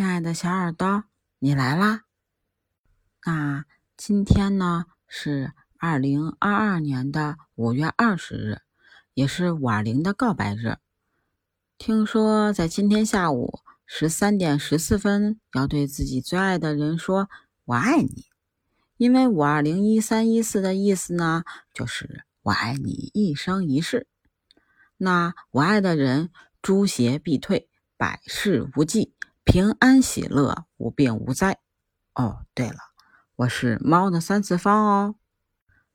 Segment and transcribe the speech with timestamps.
[0.00, 1.04] 亲爱的小耳朵，
[1.40, 2.04] 你来啦！
[3.26, 3.66] 那
[3.98, 8.62] 今天呢是二零二二年的五月二十日，
[9.12, 10.78] 也是五二零的告白日。
[11.76, 17.28] 听说在今天下午十三点十四分要对自己最爱的人说
[17.66, 18.24] “我爱你”，
[18.96, 21.44] 因为五二零一三一四的意思呢，
[21.74, 24.06] 就是我爱你一生一世。
[24.96, 26.30] 那我爱的人，
[26.62, 29.12] 诸邪必退，百事无忌。
[29.44, 31.58] 平安喜乐，无病无灾。
[32.14, 32.78] 哦，对了，
[33.36, 35.14] 我是猫的三次方哦。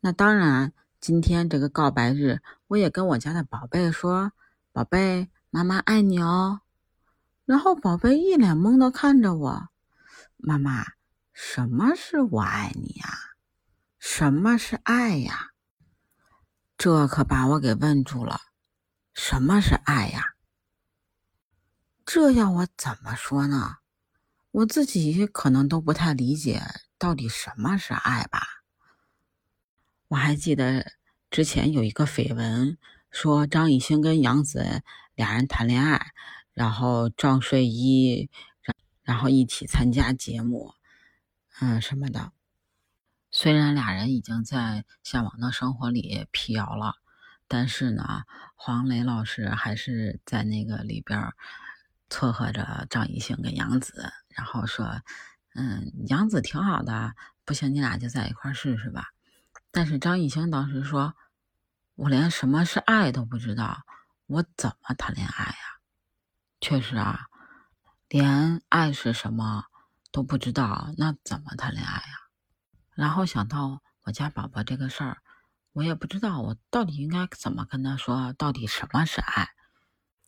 [0.00, 4.32] 那当然，今天这个告白日，我也跟我家的宝贝说
[4.72, 6.60] ：“宝贝，妈妈爱你哦。”
[7.44, 9.68] 然后宝贝一脸懵的看着我
[10.38, 10.84] ：“妈妈，
[11.32, 13.08] 什么是我爱你呀？
[13.98, 15.50] 什么是爱呀？”
[16.78, 18.40] 这可把我给问住了。
[19.14, 20.31] 什么是爱呀？
[22.14, 23.78] 这要我怎么说呢？
[24.50, 26.60] 我自己可能都不太理解
[26.98, 28.42] 到底什么是爱吧。
[30.08, 30.92] 我还记得
[31.30, 32.76] 之前有一个绯闻，
[33.10, 34.82] 说张艺兴跟杨紫
[35.14, 36.12] 俩人谈恋爱，
[36.52, 38.28] 然后撞睡衣，
[38.60, 40.74] 然然后一起参加节目，
[41.62, 42.32] 嗯什么的。
[43.30, 44.58] 虽然俩人已经在
[45.02, 46.96] 《向往的生活》里辟谣了，
[47.48, 48.24] 但是呢，
[48.54, 51.32] 黄磊老师还是在那个里边。
[52.12, 55.00] 撮合着张艺兴跟杨紫，然后说
[55.56, 57.14] ：“嗯，杨紫挺好的，
[57.46, 59.06] 不行，你俩就在一块试试吧。”
[59.72, 61.14] 但是张艺兴当时说
[61.96, 63.86] ：“我连什么是爱都不知道，
[64.26, 65.56] 我怎么谈恋爱呀？”
[66.60, 67.28] 确实啊，
[68.08, 69.64] 连爱是什么
[70.12, 72.18] 都不知道，那怎么谈恋爱呀？
[72.94, 75.22] 然后想到我家宝宝这个事儿，
[75.72, 79.48] 我也不知道我到底应该怎么跟他说，到底什么是爱。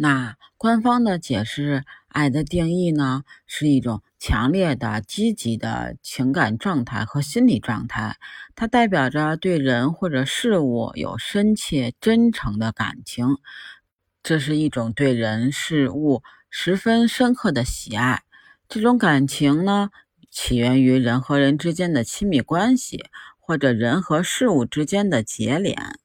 [0.00, 8.16] 那官方的解释，爱的定义呢，是一种强烈的、积极的情感状态和心理状态，
[8.54, 13.38] 它代表着对人或者事物有深切、真诚的感情。
[14.22, 18.22] 这是一种对人事物十分深刻的喜爱。
[18.68, 19.90] 这种感情呢，
[20.30, 23.04] 起源于人和人之间的亲密关系，
[23.40, 25.98] 或者人和事物之间的结连。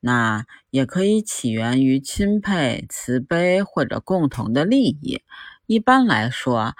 [0.00, 5.22] 那也可以起源于钦佩、慈悲或者共同的利益。
[5.66, 6.74] 一般来说，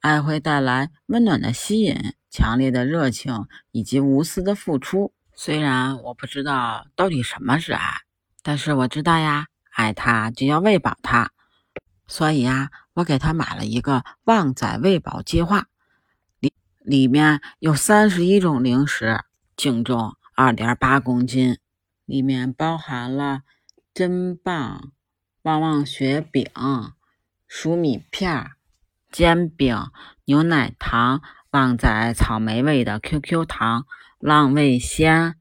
[0.00, 5.12] 爱会带来温暖的吸引、强烈的热情以及无私的付出。
[5.34, 7.98] 虽然我不知道到底什么是爱，
[8.42, 11.30] 但是我知道呀，爱他就要喂饱他。
[12.06, 15.66] 所以呀，我给他买了一个旺仔喂饱计划，
[16.40, 19.20] 里里面有三十一种零食，
[19.56, 21.58] 净重二点八公斤。
[22.08, 23.42] 里面包含了
[23.92, 24.92] 真棒
[25.42, 26.50] 旺旺雪饼、
[27.46, 28.52] 薯米片、
[29.12, 29.76] 煎饼、
[30.24, 31.20] 牛奶糖、
[31.50, 33.86] 旺仔草莓味的 QQ 糖、
[34.18, 35.34] 浪味仙、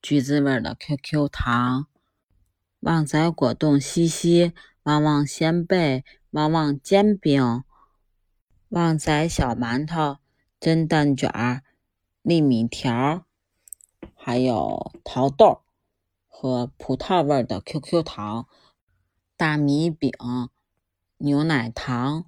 [0.00, 1.88] 橘子味的 QQ 糖、
[2.78, 4.52] 旺仔果冻西西、
[4.84, 7.64] 旺旺仙贝、旺旺煎饼、
[8.68, 10.18] 旺仔小馒头、
[10.60, 11.64] 蒸蛋卷、
[12.22, 13.26] 粒米条，
[14.14, 15.61] 还有桃豆。
[16.34, 18.48] 和葡萄味的 QQ 糖、
[19.36, 20.10] 大米饼、
[21.18, 22.24] 牛奶糖，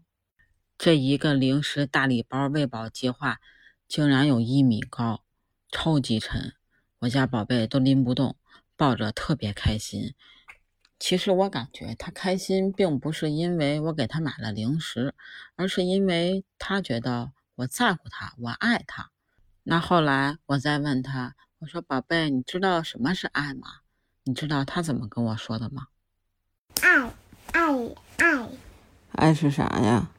[0.79, 3.41] 这一个零食大礼包喂饱计划
[3.89, 5.25] 竟然有一米高，
[5.71, 6.53] 超级沉，
[7.01, 8.37] 我家宝贝都拎不动，
[8.77, 10.15] 抱着特别开心。
[11.01, 15.15] 其实我感觉他开心，并不是因为我给他买了零食，
[15.57, 19.11] 而是因为他觉得我在乎他，我爱他。
[19.65, 23.67] 那后来我再问他，我说：“宝贝，你知道什么是爱吗？”
[24.27, 25.89] 你知道他怎么跟我说的吗？
[26.81, 27.13] 爱
[27.53, 28.49] 爱爱，
[29.13, 30.11] 爱是啥呀？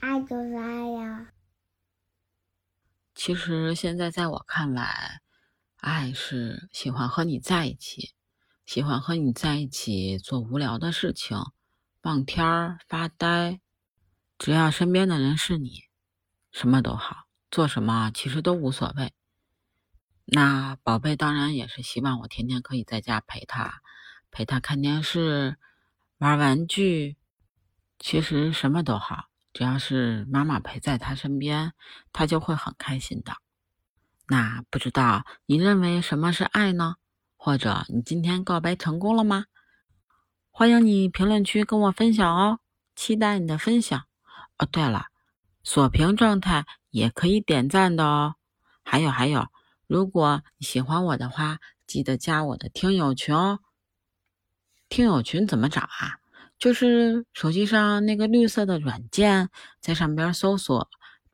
[0.00, 1.26] 爱就是爱呀。
[3.14, 5.20] 其实现在在我看来，
[5.76, 8.14] 爱是喜欢和你在一起，
[8.64, 11.36] 喜欢和你在一起做无聊的事情，
[12.00, 13.60] 望天儿发呆，
[14.38, 15.82] 只要身边的人是你，
[16.50, 19.12] 什么都好，做什么其实都无所谓。
[20.26, 23.82] 那宝贝当然也是希望我天天可以在家陪他，
[24.30, 25.56] 陪他看电视、
[26.18, 27.16] 玩玩具。
[27.98, 31.74] 其实什么都好，只要是妈妈陪在他身边，
[32.12, 33.34] 他就会很开心的。
[34.26, 36.96] 那不知道你认为什么是爱呢？
[37.36, 39.44] 或者你今天告白成功了吗？
[40.50, 42.60] 欢迎你评论区跟我分享哦，
[42.96, 44.04] 期待你的分享。
[44.56, 45.08] 哦，对了，
[45.62, 48.36] 锁屏状态也可以点赞的哦。
[48.82, 49.48] 还有还有。
[49.86, 53.60] 如果你喜欢我的话，记得加我的听友群哦。
[54.88, 56.20] 听友群怎么找啊？
[56.58, 59.50] 就是手机上那个绿色的软件，
[59.80, 60.88] 在上边搜索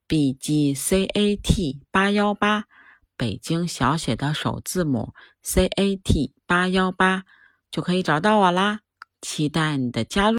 [0.08, 2.64] “bgcat 八幺八”，
[3.16, 5.12] 北京小写的首字母
[5.42, 7.24] “cat 八幺八”，
[7.70, 8.80] 就可以找到我啦。
[9.20, 10.38] 期待你的加入。